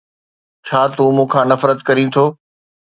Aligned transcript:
ڇا 0.65 0.81
تون 0.95 1.09
مون 1.15 1.27
کان 1.33 1.45
نفرت 1.51 1.77
ڪرين 1.87 2.07
ٿو؟ 2.15 2.25